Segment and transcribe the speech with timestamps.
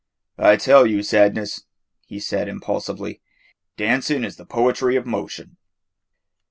[0.39, 1.63] "I tell you, Sadness,"
[2.07, 3.21] he said impulsively,
[3.77, 5.57] "dancing is the poetry of motion."